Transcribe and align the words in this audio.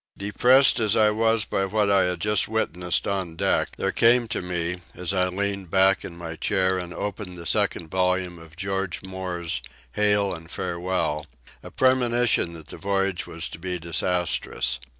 Depressed 0.17 0.79
as 0.79 0.95
I 0.95 1.11
was 1.11 1.45
by 1.45 1.63
what 1.65 1.91
I 1.91 2.05
had 2.05 2.21
just 2.21 2.47
witnessed 2.47 3.05
on 3.05 3.35
deck, 3.35 3.75
there 3.77 3.91
came 3.91 4.27
to 4.29 4.41
me, 4.41 4.77
as 4.95 5.13
I 5.13 5.27
leaned 5.27 5.69
back 5.69 6.03
in 6.03 6.17
my 6.17 6.35
chair 6.35 6.79
and 6.79 6.91
opened 6.91 7.37
the 7.37 7.45
second 7.45 7.91
volume 7.91 8.39
of 8.39 8.55
George 8.55 9.03
Moore's 9.05 9.61
Hail 9.91 10.33
and 10.33 10.49
Farewell, 10.49 11.27
a 11.61 11.69
premonition 11.69 12.53
that 12.53 12.69
the 12.69 12.77
voyage 12.77 13.27
was 13.27 13.47
to 13.49 13.59
be 13.59 13.77
disastrous. 13.77 14.79